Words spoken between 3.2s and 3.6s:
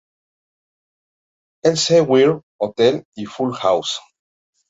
Full